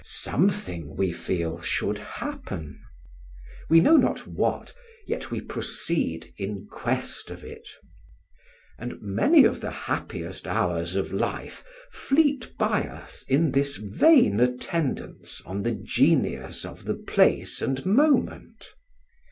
[0.03, 2.81] Something, we feel, should happen;
[3.69, 4.73] we know not what,
[5.05, 7.69] yet we proceed in quest of it.
[8.79, 15.39] And many of the happiest hours of life fleet by us in this vain attendance
[15.45, 18.73] on the genius of the place and moment.